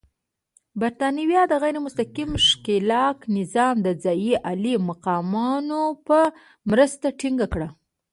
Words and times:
برېټانویانو 0.79 1.47
د 1.51 1.53
غیر 1.63 1.75
مستقیم 1.85 2.29
ښکېلاک 2.47 3.17
نظام 3.37 3.75
د 3.83 3.87
ځايي 4.03 4.33
عالي 4.47 4.73
مقامانو 4.89 5.81
په 6.07 6.19
مرسته 6.71 7.07
ټینګ 7.19 7.39
کړ. 7.53 7.61